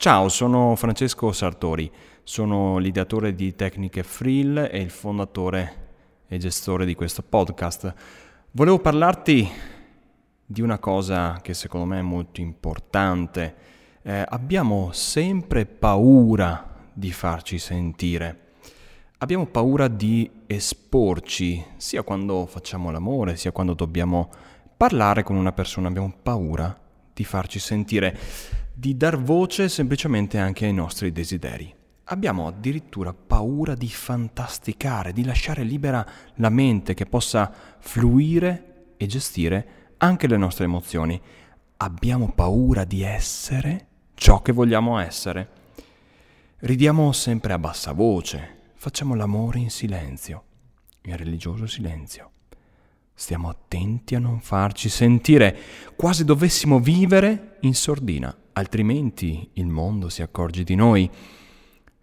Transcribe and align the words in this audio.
Ciao, 0.00 0.28
sono 0.28 0.76
Francesco 0.76 1.32
Sartori. 1.32 1.90
Sono 2.22 2.78
l'ideatore 2.78 3.34
di 3.34 3.56
Tecniche 3.56 4.04
Frill 4.04 4.68
e 4.70 4.78
il 4.78 4.90
fondatore 4.90 5.86
e 6.28 6.38
gestore 6.38 6.86
di 6.86 6.94
questo 6.94 7.24
podcast. 7.28 7.92
Volevo 8.52 8.78
parlarti 8.78 9.50
di 10.46 10.60
una 10.62 10.78
cosa 10.78 11.40
che 11.42 11.52
secondo 11.52 11.84
me 11.84 11.98
è 11.98 12.02
molto 12.02 12.40
importante. 12.40 13.56
Eh, 14.02 14.24
abbiamo 14.24 14.92
sempre 14.92 15.66
paura 15.66 16.76
di 16.92 17.10
farci 17.10 17.58
sentire. 17.58 18.52
Abbiamo 19.18 19.46
paura 19.46 19.88
di 19.88 20.30
esporci, 20.46 21.60
sia 21.76 22.04
quando 22.04 22.46
facciamo 22.46 22.92
l'amore, 22.92 23.34
sia 23.34 23.50
quando 23.50 23.74
dobbiamo 23.74 24.30
parlare 24.76 25.24
con 25.24 25.34
una 25.34 25.50
persona. 25.50 25.88
Abbiamo 25.88 26.14
paura 26.22 26.86
di 27.12 27.24
farci 27.24 27.58
sentire, 27.58 28.16
di 28.78 28.96
dar 28.96 29.20
voce 29.20 29.68
semplicemente 29.68 30.38
anche 30.38 30.64
ai 30.64 30.72
nostri 30.72 31.10
desideri. 31.10 31.74
Abbiamo 32.04 32.46
addirittura 32.46 33.12
paura 33.12 33.74
di 33.74 33.88
fantasticare, 33.88 35.12
di 35.12 35.24
lasciare 35.24 35.64
libera 35.64 36.06
la 36.36 36.48
mente 36.48 36.94
che 36.94 37.04
possa 37.04 37.52
fluire 37.80 38.92
e 38.96 39.06
gestire 39.06 39.94
anche 39.96 40.28
le 40.28 40.36
nostre 40.36 40.66
emozioni. 40.66 41.20
Abbiamo 41.78 42.30
paura 42.30 42.84
di 42.84 43.02
essere 43.02 43.86
ciò 44.14 44.42
che 44.42 44.52
vogliamo 44.52 45.00
essere. 45.00 45.48
Ridiamo 46.58 47.10
sempre 47.10 47.54
a 47.54 47.58
bassa 47.58 47.90
voce, 47.90 48.70
facciamo 48.74 49.16
l'amore 49.16 49.58
in 49.58 49.70
silenzio, 49.70 50.44
in 51.02 51.16
religioso 51.16 51.66
silenzio. 51.66 52.30
Stiamo 53.12 53.48
attenti 53.48 54.14
a 54.14 54.20
non 54.20 54.38
farci 54.40 54.88
sentire, 54.88 55.56
quasi 55.96 56.24
dovessimo 56.24 56.78
vivere 56.78 57.56
in 57.62 57.74
sordina, 57.74 58.32
altrimenti 58.58 59.50
il 59.54 59.66
mondo 59.66 60.08
si 60.08 60.22
accorge 60.22 60.64
di 60.64 60.74
noi. 60.74 61.08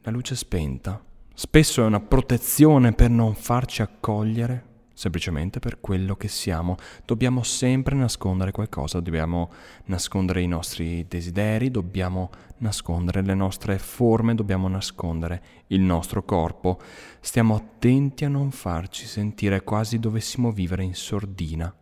La 0.01 0.11
luce 0.11 0.35
spenta 0.35 1.03
spesso 1.37 1.83
è 1.83 1.85
una 1.85 1.99
protezione 1.99 2.93
per 2.93 3.09
non 3.09 3.35
farci 3.35 3.81
accogliere 3.81 4.73
semplicemente 4.93 5.59
per 5.59 5.81
quello 5.81 6.15
che 6.15 6.29
siamo. 6.29 6.77
Dobbiamo 7.03 7.43
sempre 7.43 7.95
nascondere 7.95 8.51
qualcosa, 8.51 9.01
dobbiamo 9.01 9.51
nascondere 9.85 10.41
i 10.41 10.47
nostri 10.47 11.05
desideri, 11.07 11.69
dobbiamo 11.69 12.29
nascondere 12.59 13.21
le 13.21 13.33
nostre 13.33 13.77
forme, 13.77 14.35
dobbiamo 14.35 14.69
nascondere 14.69 15.43
il 15.67 15.81
nostro 15.81 16.23
corpo. 16.23 16.79
Stiamo 17.19 17.55
attenti 17.55 18.23
a 18.23 18.29
non 18.29 18.51
farci 18.51 19.05
sentire 19.05 19.63
quasi 19.63 19.99
dovessimo 19.99 20.51
vivere 20.51 20.83
in 20.83 20.95
sordina. 20.95 21.75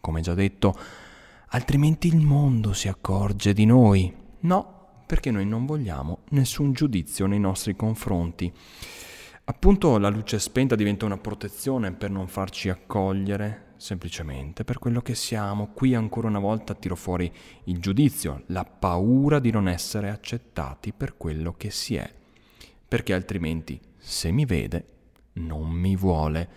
Come 0.00 0.20
già 0.20 0.34
detto, 0.34 0.78
altrimenti 1.48 2.08
il 2.08 2.20
mondo 2.20 2.72
si 2.72 2.88
accorge 2.88 3.52
di 3.52 3.64
noi. 3.64 4.14
No, 4.40 5.02
perché 5.06 5.30
noi 5.30 5.46
non 5.46 5.66
vogliamo 5.66 6.20
nessun 6.30 6.72
giudizio 6.72 7.26
nei 7.26 7.40
nostri 7.40 7.74
confronti. 7.74 8.52
Appunto 9.44 9.96
la 9.96 10.10
luce 10.10 10.38
spenta 10.38 10.74
diventa 10.74 11.06
una 11.06 11.16
protezione 11.16 11.92
per 11.92 12.10
non 12.10 12.28
farci 12.28 12.68
accogliere 12.68 13.72
semplicemente 13.78 14.64
per 14.64 14.78
quello 14.78 15.00
che 15.00 15.14
siamo. 15.14 15.68
Qui 15.72 15.94
ancora 15.94 16.28
una 16.28 16.38
volta 16.38 16.74
tiro 16.74 16.96
fuori 16.96 17.32
il 17.64 17.78
giudizio, 17.80 18.42
la 18.48 18.64
paura 18.64 19.38
di 19.38 19.50
non 19.50 19.68
essere 19.68 20.10
accettati 20.10 20.92
per 20.92 21.16
quello 21.16 21.54
che 21.54 21.70
si 21.70 21.94
è. 21.94 22.12
Perché 22.86 23.14
altrimenti 23.14 23.80
se 23.96 24.30
mi 24.30 24.44
vede 24.44 24.86
non 25.34 25.70
mi 25.70 25.96
vuole, 25.96 26.48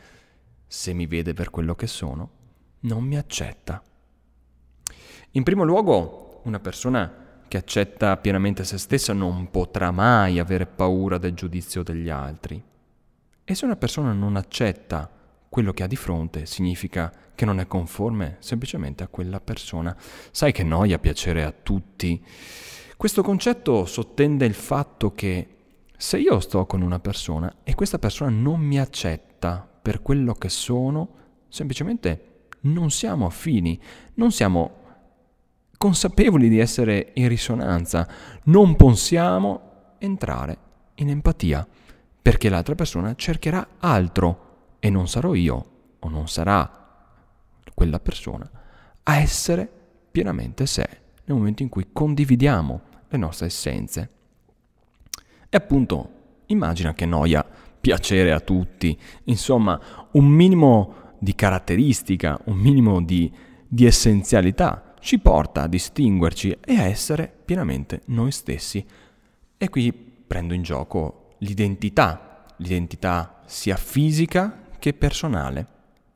se 0.67 0.93
mi 0.93 1.05
vede 1.05 1.33
per 1.33 1.49
quello 1.49 1.75
che 1.75 1.87
sono 1.87 2.39
non 2.81 3.03
mi 3.03 3.17
accetta. 3.17 3.81
In 5.35 5.43
primo 5.43 5.63
luogo, 5.63 6.41
una 6.43 6.59
persona 6.59 7.39
che 7.47 7.55
accetta 7.55 8.17
pienamente 8.17 8.65
se 8.65 8.77
stessa 8.77 9.13
non 9.13 9.49
potrà 9.49 9.89
mai 9.91 10.39
avere 10.39 10.65
paura 10.65 11.17
del 11.17 11.33
giudizio 11.33 11.83
degli 11.83 12.09
altri 12.09 12.61
e 13.45 13.55
se 13.55 13.63
una 13.63 13.77
persona 13.77 14.11
non 14.11 14.35
accetta 14.35 15.09
quello 15.47 15.71
che 15.71 15.83
ha 15.83 15.87
di 15.87 15.95
fronte, 15.95 16.45
significa 16.45 17.13
che 17.33 17.45
non 17.45 17.61
è 17.61 17.67
conforme 17.67 18.37
semplicemente 18.39 19.03
a 19.03 19.07
quella 19.07 19.39
persona. 19.39 19.95
Sai 20.31 20.51
che 20.51 20.63
noia 20.63 20.99
piacere 20.99 21.45
a 21.45 21.53
tutti. 21.53 22.21
Questo 22.97 23.21
concetto 23.21 23.85
sottende 23.85 24.45
il 24.45 24.53
fatto 24.53 25.13
che 25.13 25.47
se 25.95 26.17
io 26.17 26.41
sto 26.41 26.65
con 26.65 26.81
una 26.81 26.99
persona 26.99 27.59
e 27.63 27.73
questa 27.73 27.99
persona 27.99 28.31
non 28.31 28.59
mi 28.59 28.81
accetta 28.81 29.65
per 29.81 30.01
quello 30.01 30.33
che 30.33 30.49
sono, 30.49 31.09
semplicemente 31.47 32.47
non 32.63 32.91
siamo 32.91 33.25
affini, 33.25 33.79
non 34.15 34.33
siamo 34.33 34.79
consapevoli 35.81 36.47
di 36.47 36.59
essere 36.59 37.09
in 37.15 37.27
risonanza, 37.27 38.07
non 38.43 38.75
possiamo 38.75 39.95
entrare 39.97 40.57
in 40.95 41.09
empatia 41.09 41.67
perché 42.21 42.49
l'altra 42.49 42.75
persona 42.75 43.15
cercherà 43.15 43.67
altro 43.79 44.75
e 44.77 44.91
non 44.91 45.07
sarò 45.07 45.33
io 45.33 45.65
o 45.97 46.07
non 46.07 46.27
sarà 46.27 46.69
quella 47.73 47.99
persona 47.99 48.47
a 49.01 49.17
essere 49.17 49.67
pienamente 50.11 50.67
sé 50.67 50.87
nel 51.25 51.35
momento 51.35 51.63
in 51.63 51.69
cui 51.69 51.87
condividiamo 51.91 52.81
le 53.07 53.17
nostre 53.17 53.47
essenze. 53.47 54.09
E 55.49 55.57
appunto, 55.57 56.11
immagina 56.45 56.93
che 56.93 57.07
noia 57.07 57.43
piacere 57.81 58.31
a 58.31 58.39
tutti, 58.39 58.95
insomma, 59.23 59.81
un 60.11 60.27
minimo 60.27 61.15
di 61.17 61.33
caratteristica, 61.33 62.39
un 62.45 62.57
minimo 62.57 63.01
di, 63.01 63.33
di 63.67 63.87
essenzialità 63.87 64.90
ci 65.01 65.19
porta 65.19 65.63
a 65.63 65.67
distinguerci 65.67 66.57
e 66.63 66.77
a 66.77 66.83
essere 66.83 67.31
pienamente 67.43 68.03
noi 68.05 68.31
stessi. 68.31 68.85
E 69.57 69.69
qui 69.69 69.91
prendo 69.91 70.53
in 70.53 70.61
gioco 70.61 71.33
l'identità, 71.39 72.45
l'identità 72.57 73.41
sia 73.45 73.75
fisica 73.75 74.69
che 74.79 74.93
personale, 74.93 75.67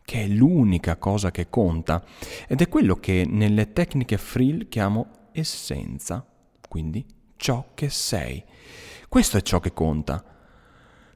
che 0.03 0.23
è 0.23 0.27
l'unica 0.27 0.97
cosa 0.97 1.31
che 1.31 1.49
conta 1.49 2.03
ed 2.47 2.61
è 2.61 2.69
quello 2.69 2.95
che 2.95 3.25
nelle 3.27 3.73
tecniche 3.73 4.17
frill 4.17 4.69
chiamo 4.69 5.29
essenza, 5.31 6.25
quindi 6.69 7.05
ciò 7.35 7.71
che 7.73 7.89
sei. 7.89 8.43
Questo 9.09 9.37
è 9.37 9.41
ciò 9.41 9.59
che 9.59 9.73
conta, 9.73 10.23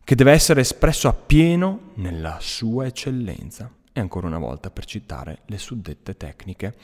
che 0.04 0.16
deve 0.16 0.32
essere 0.32 0.62
espresso 0.62 1.08
appieno 1.08 1.92
nella 1.96 2.38
sua 2.42 2.88
eccellenza. 2.88 3.72
E 3.92 4.00
ancora 4.00 4.28
una 4.28 4.40
volta 4.40 4.72
per 4.72 4.86
citare 4.86 5.42
le 5.46 5.58
suddette 5.58 6.16
tecniche. 6.16 6.76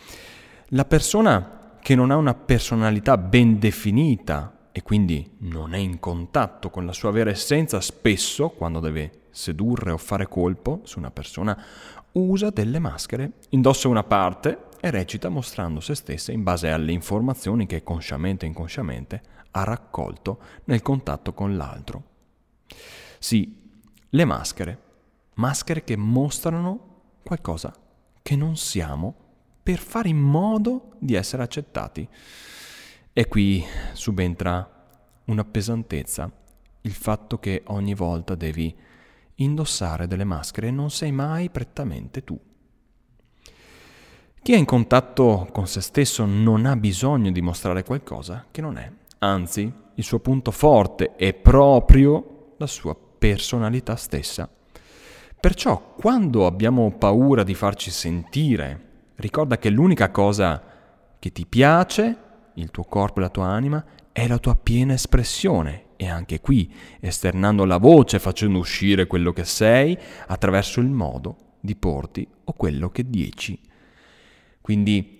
La 0.69 0.85
persona 0.85 1.77
che 1.79 1.93
non 1.93 2.09
ha 2.09 2.15
una 2.15 2.33
personalità 2.33 3.19
ben 3.19 3.59
definita 3.59 4.69
e 4.71 4.81
quindi 4.81 5.35
non 5.41 5.75
è 5.75 5.77
in 5.77 5.99
contatto 5.99 6.71
con 6.71 6.87
la 6.87 6.91
sua 6.91 7.11
vera 7.11 7.29
essenza, 7.29 7.79
spesso, 7.81 8.49
quando 8.49 8.79
deve 8.79 9.25
sedurre 9.29 9.91
o 9.91 9.97
fare 9.97 10.27
colpo 10.27 10.81
su 10.83 10.97
una 10.97 11.11
persona, 11.11 11.55
usa 12.13 12.49
delle 12.49 12.79
maschere, 12.79 13.33
indossa 13.49 13.87
una 13.87 14.03
parte 14.03 14.69
e 14.81 14.89
recita 14.89 15.29
mostrando 15.29 15.81
se 15.81 15.93
stessa 15.93 16.31
in 16.31 16.41
base 16.41 16.71
alle 16.71 16.91
informazioni 16.91 17.67
che 17.67 17.83
consciamente 17.83 18.45
e 18.45 18.47
inconsciamente 18.47 19.21
ha 19.51 19.63
raccolto 19.63 20.39
nel 20.63 20.81
contatto 20.81 21.33
con 21.33 21.55
l'altro. 21.55 22.03
Sì, 23.19 23.83
le 24.09 24.25
maschere, 24.25 24.79
maschere 25.35 25.83
che 25.83 25.95
mostrano 25.95 27.03
qualcosa 27.23 27.71
che 28.23 28.35
non 28.35 28.57
siamo 28.57 29.24
per 29.65 29.79
fare 29.79 30.09
in 30.09 30.19
modo 30.19 30.91
di 30.99 31.15
essere 31.15 31.41
accettati. 31.41 32.07
E 33.11 33.27
qui 33.27 33.65
subentra 33.93 34.85
una 35.25 35.43
pesantezza, 35.43 36.31
il 36.81 36.91
fatto 36.91 37.39
che 37.39 37.63
ogni 37.69 37.95
volta 37.95 38.35
devi 38.35 38.77
indossare 39.37 40.05
delle 40.05 40.23
maschere 40.23 40.67
e 40.67 40.71
non 40.71 40.91
sei 40.91 41.11
mai 41.11 41.49
prettamente 41.49 42.23
tu. 42.23 42.39
Chi 44.39 44.53
è 44.53 44.55
in 44.55 44.65
contatto 44.65 45.49
con 45.51 45.65
se 45.65 45.81
stesso 45.81 46.25
non 46.25 46.67
ha 46.67 46.75
bisogno 46.75 47.31
di 47.31 47.41
mostrare 47.41 47.83
qualcosa 47.83 48.45
che 48.51 48.61
non 48.61 48.77
è, 48.77 48.91
anzi 49.17 49.73
il 49.95 50.03
suo 50.03 50.19
punto 50.19 50.51
forte 50.51 51.15
è 51.15 51.33
proprio 51.33 52.53
la 52.57 52.67
sua 52.67 52.95
personalità 52.95 53.95
stessa. 53.95 54.47
Perciò 55.39 55.95
quando 55.95 56.45
abbiamo 56.45 56.91
paura 56.91 57.41
di 57.41 57.55
farci 57.55 57.89
sentire, 57.89 58.84
ricorda 59.15 59.57
che 59.57 59.69
l'unica 59.69 60.11
cosa 60.11 60.61
che 61.19 61.31
ti 61.31 61.45
piace 61.45 62.17
il 62.55 62.71
tuo 62.71 62.83
corpo 62.83 63.19
e 63.19 63.23
la 63.23 63.29
tua 63.29 63.47
anima 63.47 63.83
è 64.11 64.27
la 64.27 64.37
tua 64.37 64.55
piena 64.55 64.93
espressione 64.93 65.83
e 65.97 66.07
anche 66.07 66.39
qui 66.41 66.71
esternando 66.99 67.65
la 67.65 67.77
voce, 67.77 68.19
facendo 68.19 68.59
uscire 68.59 69.07
quello 69.07 69.31
che 69.33 69.45
sei 69.45 69.97
attraverso 70.27 70.79
il 70.79 70.89
modo 70.89 71.37
di 71.59 71.75
porti 71.75 72.27
o 72.45 72.53
quello 72.53 72.89
che 72.89 73.09
dici. 73.09 73.59
Quindi 74.61 75.15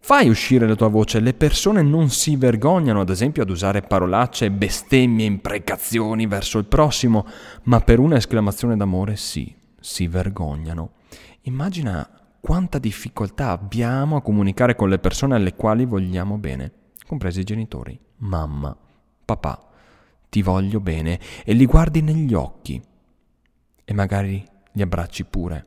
fai 0.00 0.28
uscire 0.28 0.66
la 0.66 0.74
tua 0.74 0.88
voce, 0.88 1.20
le 1.20 1.34
persone 1.34 1.82
non 1.82 2.10
si 2.10 2.36
vergognano 2.36 3.00
ad 3.00 3.10
esempio 3.10 3.42
ad 3.42 3.50
usare 3.50 3.82
parolacce, 3.82 4.50
bestemmie, 4.50 5.26
imprecazioni 5.26 6.26
verso 6.26 6.58
il 6.58 6.66
prossimo, 6.66 7.26
ma 7.64 7.80
per 7.80 7.98
una 7.98 8.16
esclamazione 8.16 8.76
d'amore 8.76 9.16
sì, 9.16 9.54
si 9.78 10.06
vergognano. 10.06 10.92
Immagina 11.42 12.19
quanta 12.40 12.78
difficoltà 12.78 13.50
abbiamo 13.50 14.16
a 14.16 14.22
comunicare 14.22 14.74
con 14.74 14.88
le 14.88 14.98
persone 14.98 15.34
alle 15.34 15.54
quali 15.54 15.84
vogliamo 15.84 16.38
bene, 16.38 16.72
compresi 17.06 17.40
i 17.40 17.44
genitori, 17.44 17.98
mamma, 18.18 18.76
papà. 19.24 19.68
Ti 20.28 20.42
voglio 20.42 20.80
bene 20.80 21.18
e 21.44 21.52
li 21.52 21.66
guardi 21.66 22.02
negli 22.02 22.34
occhi 22.34 22.80
e 23.84 23.92
magari 23.92 24.44
li 24.72 24.82
abbracci 24.82 25.24
pure. 25.24 25.66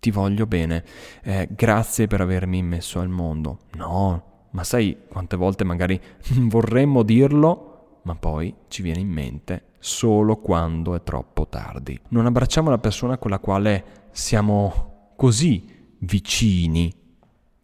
Ti 0.00 0.10
voglio 0.10 0.46
bene, 0.46 0.84
eh, 1.22 1.48
grazie 1.50 2.06
per 2.06 2.20
avermi 2.20 2.62
messo 2.62 3.00
al 3.00 3.08
mondo. 3.08 3.60
No, 3.76 4.48
ma 4.50 4.64
sai 4.64 4.96
quante 5.08 5.36
volte 5.36 5.64
magari 5.64 6.00
vorremmo 6.42 7.02
dirlo, 7.02 8.00
ma 8.02 8.14
poi 8.16 8.54
ci 8.68 8.82
viene 8.82 9.00
in 9.00 9.08
mente 9.08 9.70
solo 9.78 10.36
quando 10.36 10.94
è 10.94 11.02
troppo 11.02 11.46
tardi. 11.46 11.98
Non 12.08 12.26
abbracciamo 12.26 12.70
la 12.70 12.78
persona 12.78 13.18
con 13.18 13.30
la 13.30 13.38
quale 13.38 13.84
siamo 14.10 15.12
così 15.14 15.75
vicini 15.98 16.92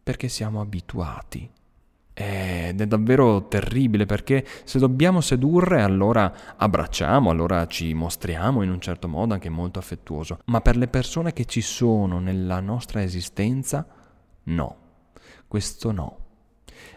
perché 0.03 0.29
siamo 0.29 0.61
abituati. 0.61 1.51
Ed 2.15 2.81
è 2.81 2.87
davvero 2.87 3.49
terribile 3.49 4.05
perché 4.05 4.47
se 4.65 4.79
dobbiamo 4.79 5.23
sedurre 5.23 5.83
allora 5.83 6.55
abbracciamo, 6.57 7.31
allora 7.31 7.67
ci 7.67 7.95
mostriamo 7.95 8.63
in 8.63 8.71
un 8.71 8.81
certo 8.81 9.09
modo 9.09 9.33
anche 9.33 9.49
molto 9.49 9.79
affettuoso, 9.79 10.41
ma 10.47 10.61
per 10.61 10.77
le 10.77 10.89
persone 10.89 11.33
che 11.33 11.47
ci 11.47 11.63
sono 11.63 12.19
nella 12.19 12.61
nostra 12.61 13.03
esistenza 13.03 13.87
no, 14.45 14.77
questo 15.49 15.91
no. 15.91 16.19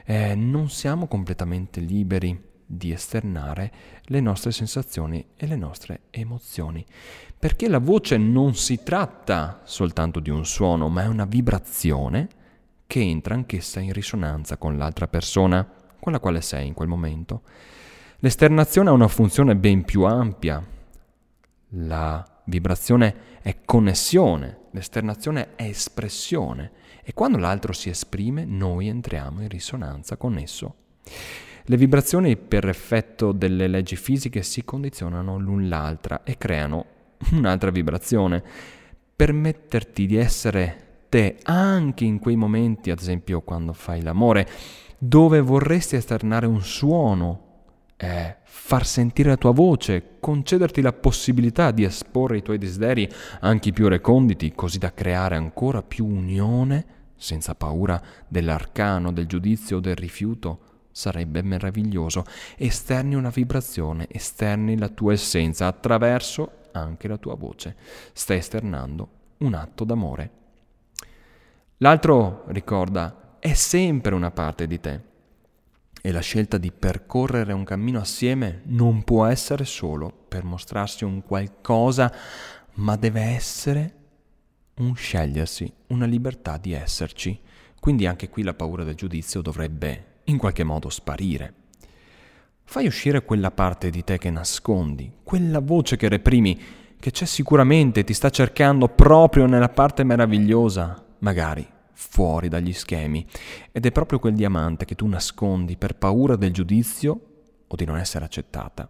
Eh, 0.05 0.35
non 0.35 0.69
siamo 0.69 1.07
completamente 1.07 1.79
liberi 1.79 2.53
di 2.65 2.91
esternare 2.91 3.71
le 4.05 4.19
nostre 4.19 4.51
sensazioni 4.51 5.25
e 5.35 5.45
le 5.45 5.55
nostre 5.55 6.01
emozioni. 6.09 6.85
Perché 7.37 7.67
la 7.67 7.79
voce 7.79 8.17
non 8.17 8.55
si 8.55 8.81
tratta 8.83 9.61
soltanto 9.63 10.19
di 10.19 10.29
un 10.29 10.45
suono, 10.45 10.89
ma 10.89 11.03
è 11.03 11.07
una 11.07 11.25
vibrazione 11.25 12.27
che 12.87 13.01
entra 13.01 13.35
anch'essa 13.35 13.79
in 13.79 13.93
risonanza 13.93 14.57
con 14.57 14.77
l'altra 14.77 15.07
persona 15.07 15.67
con 15.99 16.11
la 16.11 16.19
quale 16.19 16.41
sei 16.41 16.67
in 16.67 16.73
quel 16.73 16.87
momento. 16.87 17.41
L'esternazione 18.19 18.89
ha 18.89 18.93
una 18.93 19.07
funzione 19.07 19.55
ben 19.55 19.83
più 19.83 20.03
ampia. 20.03 20.63
La 21.69 22.23
vibrazione 22.45 23.39
è 23.41 23.57
connessione, 23.65 24.67
l'esternazione 24.71 25.55
è 25.55 25.63
espressione 25.63 26.71
e 27.03 27.13
quando 27.13 27.37
l'altro 27.37 27.73
si 27.73 27.89
esprime 27.89 28.45
noi 28.45 28.87
entriamo 28.87 29.41
in 29.41 29.49
risonanza 29.49 30.17
con 30.17 30.37
esso. 30.37 30.75
Le 31.67 31.77
vibrazioni 31.77 32.37
per 32.37 32.67
effetto 32.67 33.31
delle 33.31 33.67
leggi 33.67 33.95
fisiche 33.95 34.43
si 34.43 34.63
condizionano 34.63 35.39
l'un 35.39 35.67
l'altra 35.67 36.21
e 36.21 36.37
creano 36.37 36.85
un'altra 37.31 37.71
vibrazione. 37.71 38.43
Permetterti 39.15 40.05
di 40.05 40.15
essere 40.15 41.05
te 41.09 41.37
anche 41.41 42.05
in 42.05 42.19
quei 42.19 42.35
momenti, 42.35 42.91
ad 42.91 42.99
esempio 42.99 43.41
quando 43.41 43.73
fai 43.73 44.03
l'amore, 44.03 44.47
dove 44.99 45.41
vorresti 45.41 45.95
esternare 45.95 46.45
un 46.45 46.61
suono, 46.61 47.41
è 47.95 48.37
far 48.43 48.85
sentire 48.85 49.29
la 49.29 49.37
tua 49.37 49.51
voce, 49.51 50.17
concederti 50.19 50.81
la 50.81 50.93
possibilità 50.93 51.71
di 51.71 51.83
esporre 51.83 52.37
i 52.37 52.43
tuoi 52.43 52.59
desideri 52.59 53.09
anche 53.39 53.69
i 53.69 53.73
più 53.73 53.87
reconditi, 53.87 54.53
così 54.53 54.77
da 54.77 54.93
creare 54.93 55.35
ancora 55.35 55.81
più 55.81 56.05
unione, 56.05 56.85
senza 57.15 57.55
paura 57.55 57.99
dell'arcano, 58.27 59.11
del 59.11 59.25
giudizio 59.25 59.77
o 59.77 59.79
del 59.79 59.95
rifiuto 59.95 60.64
Sarebbe 60.97 61.41
meraviglioso. 61.41 62.23
Esterni 62.55 63.15
una 63.15 63.29
vibrazione, 63.29 64.07
esterni 64.09 64.77
la 64.77 64.87
tua 64.87 65.11
essenza 65.11 65.67
attraverso 65.67 66.69
anche 66.71 67.09
la 67.09 67.17
tua 67.17 67.35
voce. 67.35 67.75
Stai 68.13 68.37
esternando 68.37 69.09
un 69.39 69.55
atto 69.55 69.83
d'amore. 69.83 70.31
L'altro, 71.79 72.45
ricorda, 72.47 73.35
è 73.39 73.51
sempre 73.51 74.15
una 74.15 74.31
parte 74.31 74.67
di 74.67 74.79
te. 74.79 75.01
E 76.01 76.11
la 76.13 76.21
scelta 76.21 76.57
di 76.57 76.71
percorrere 76.71 77.51
un 77.51 77.65
cammino 77.65 77.99
assieme 77.99 78.61
non 78.67 79.03
può 79.03 79.25
essere 79.25 79.65
solo 79.65 80.09
per 80.29 80.45
mostrarsi 80.45 81.03
un 81.03 81.23
qualcosa, 81.23 82.09
ma 82.75 82.95
deve 82.95 83.21
essere 83.21 83.95
un 84.75 84.95
scegliersi, 84.95 85.69
una 85.87 86.05
libertà 86.05 86.55
di 86.55 86.71
esserci. 86.71 87.37
Quindi 87.81 88.05
anche 88.05 88.29
qui 88.29 88.43
la 88.43 88.53
paura 88.53 88.85
del 88.85 88.95
giudizio 88.95 89.41
dovrebbe 89.41 90.13
in 90.25 90.37
qualche 90.37 90.63
modo 90.63 90.89
sparire. 90.89 91.53
Fai 92.63 92.87
uscire 92.87 93.23
quella 93.23 93.51
parte 93.51 93.89
di 93.89 94.03
te 94.03 94.17
che 94.17 94.29
nascondi, 94.29 95.11
quella 95.23 95.59
voce 95.59 95.97
che 95.97 96.09
reprimi, 96.09 96.59
che 96.99 97.11
c'è 97.11 97.25
sicuramente, 97.25 98.03
ti 98.03 98.13
sta 98.13 98.29
cercando 98.29 98.87
proprio 98.87 99.45
nella 99.45 99.69
parte 99.69 100.03
meravigliosa, 100.03 101.03
magari 101.19 101.65
fuori 101.91 102.49
dagli 102.49 102.73
schemi, 102.73 103.25
ed 103.71 103.85
è 103.85 103.91
proprio 103.91 104.19
quel 104.19 104.33
diamante 104.33 104.85
che 104.85 104.95
tu 104.95 105.07
nascondi 105.07 105.77
per 105.77 105.95
paura 105.95 106.35
del 106.35 106.51
giudizio 106.51 107.19
o 107.67 107.75
di 107.75 107.85
non 107.85 107.97
essere 107.97 108.25
accettata, 108.25 108.89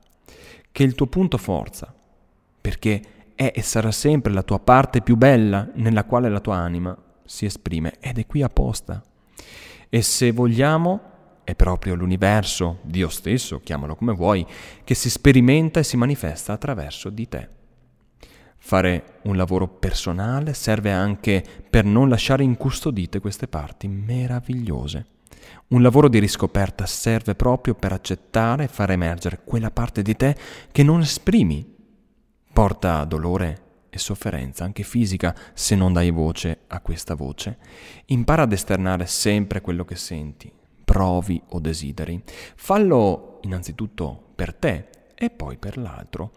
che 0.71 0.83
è 0.83 0.87
il 0.87 0.95
tuo 0.95 1.07
punto 1.07 1.37
forza, 1.37 1.93
perché 2.61 3.01
è 3.35 3.51
e 3.53 3.61
sarà 3.61 3.91
sempre 3.91 4.31
la 4.31 4.43
tua 4.43 4.59
parte 4.59 5.01
più 5.01 5.17
bella 5.17 5.69
nella 5.73 6.05
quale 6.05 6.29
la 6.29 6.39
tua 6.39 6.55
anima 6.55 6.97
si 7.25 7.45
esprime 7.45 7.95
ed 7.99 8.17
è 8.17 8.25
qui 8.25 8.41
apposta. 8.41 9.03
E 9.89 10.01
se 10.01 10.31
vogliamo, 10.31 11.01
è 11.45 11.55
proprio 11.55 11.95
l'universo, 11.95 12.79
Dio 12.81 13.07
stesso, 13.07 13.61
chiamalo 13.61 13.95
come 13.95 14.13
vuoi, 14.13 14.45
che 14.83 14.95
si 14.95 15.09
sperimenta 15.09 15.79
e 15.79 15.83
si 15.83 15.95
manifesta 15.95 16.51
attraverso 16.51 17.09
di 17.09 17.29
te. 17.29 17.49
Fare 18.57 19.19
un 19.25 19.37
lavoro 19.37 19.67
personale 19.67 20.55
serve 20.55 20.91
anche 20.91 21.43
per 21.69 21.85
non 21.85 22.09
lasciare 22.09 22.43
incustodite 22.43 23.19
queste 23.19 23.47
parti 23.47 23.87
meravigliose. 23.87 25.05
Un 25.67 25.83
lavoro 25.83 26.09
di 26.09 26.17
riscoperta 26.17 26.87
serve 26.87 27.35
proprio 27.35 27.75
per 27.75 27.91
accettare 27.91 28.63
e 28.63 28.67
far 28.67 28.89
emergere 28.89 29.41
quella 29.43 29.69
parte 29.69 30.01
di 30.01 30.15
te 30.15 30.35
che 30.71 30.81
non 30.81 31.01
esprimi. 31.01 31.73
Porta 32.51 33.03
dolore 33.05 33.61
e 33.91 33.99
sofferenza, 33.99 34.63
anche 34.63 34.81
fisica, 34.81 35.35
se 35.53 35.75
non 35.75 35.93
dai 35.93 36.09
voce 36.09 36.61
a 36.67 36.79
questa 36.81 37.13
voce. 37.13 37.57
Impara 38.07 38.43
ad 38.43 38.51
esternare 38.51 39.05
sempre 39.05 39.61
quello 39.61 39.85
che 39.85 39.95
senti, 39.95 40.51
provi 40.95 41.41
o 41.49 41.59
desideri. 41.59 42.23
Fallo 42.55 43.39
innanzitutto 43.41 44.31
per 44.33 44.53
te 44.53 44.87
e 45.13 45.29
poi 45.29 45.57
per 45.57 45.77
l'altro. 45.77 46.31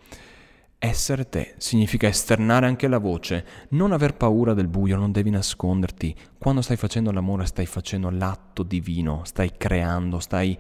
Essere 0.81 1.29
te 1.29 1.55
significa 1.59 2.09
esternare 2.09 2.67
anche 2.67 2.89
la 2.89 2.99
voce, 2.99 3.47
non 3.71 3.93
aver 3.93 4.17
paura 4.17 4.55
del 4.55 4.67
buio, 4.67 4.97
non 4.97 5.13
devi 5.13 5.31
nasconderti. 5.31 6.13
Quando 6.39 6.61
stai 6.61 6.77
facendo 6.77 7.13
l'amore 7.13 7.47
stai 7.47 7.67
facendo 7.67 8.11
l'atto 8.11 8.65
divino, 8.65 9.23
stai 9.23 9.53
creando, 9.57 10.19
stai 10.19 10.59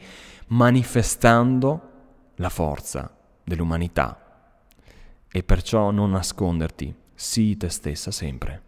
manifestando 0.49 1.91
la 2.37 2.51
forza 2.51 3.13
dell'umanità. 3.43 4.53
E 5.29 5.43
perciò 5.43 5.91
non 5.91 6.11
nasconderti, 6.11 6.95
sii 7.17 7.57
te 7.57 7.69
stessa 7.69 8.13
sempre. 8.13 8.68